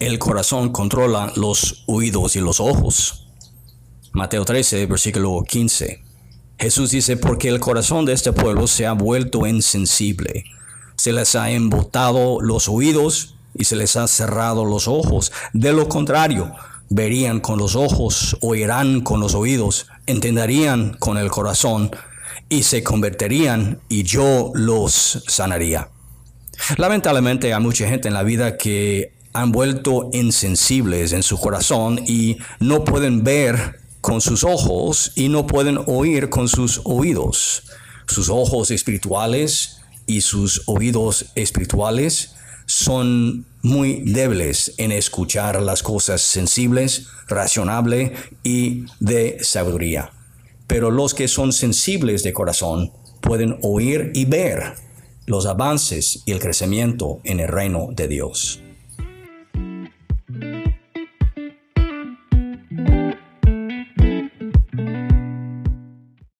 [0.00, 3.26] el corazón controla los oídos y los ojos.
[4.12, 6.02] Mateo 13, versículo 15.
[6.58, 10.44] Jesús dice, porque el corazón de este pueblo se ha vuelto insensible.
[10.96, 15.32] Se les ha embotado los oídos y se les ha cerrado los ojos.
[15.52, 16.50] De lo contrario,
[16.88, 21.90] verían con los ojos, oirán con los oídos, entenderían con el corazón
[22.48, 25.90] y se convertirían y yo los sanaría.
[26.78, 32.38] Lamentablemente hay mucha gente en la vida que han vuelto insensibles en su corazón y
[32.58, 37.64] no pueden ver con sus ojos y no pueden oír con sus oídos.
[38.06, 42.34] Sus ojos espirituales y sus oídos espirituales
[42.66, 50.12] son muy débiles en escuchar las cosas sensibles, racionables y de sabiduría.
[50.66, 54.74] Pero los que son sensibles de corazón pueden oír y ver
[55.26, 58.60] los avances y el crecimiento en el reino de Dios.